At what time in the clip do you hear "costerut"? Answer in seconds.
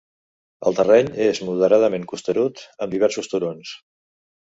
2.13-2.63